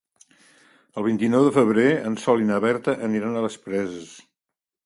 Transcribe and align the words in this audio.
El 1.01 1.05
vint-i-nou 1.07 1.45
de 1.47 1.51
febrer 1.59 1.85
en 2.11 2.17
Sol 2.23 2.43
i 2.47 2.47
na 2.49 2.57
Berta 2.65 2.99
aniran 3.09 3.37
a 3.37 3.45
les 3.47 3.63
Preses. 3.67 4.19